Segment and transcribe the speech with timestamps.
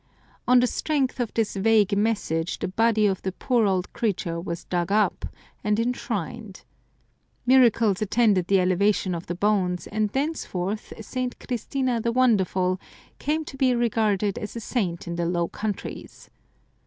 [0.47, 4.63] On the strength of this vague message the body of the poor old creature was
[4.65, 5.25] dug up,
[5.63, 6.63] and enshrined.
[7.45, 11.37] Miracles attended the elevation of the bones, and thenceforth St.
[11.39, 12.81] Christina the Wonderful
[13.19, 16.31] came to be regarded as a saint in the Low Countries.